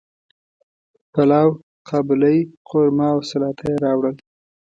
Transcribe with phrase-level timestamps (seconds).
[1.13, 1.49] پلاو،
[1.89, 2.37] قابلی،
[2.69, 4.15] قورمه او سلاطه یی راوړل